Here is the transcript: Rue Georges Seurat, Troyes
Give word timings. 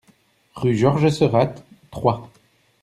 Rue 0.55 0.75
Georges 0.75 1.09
Seurat, 1.09 1.53
Troyes 1.91 2.27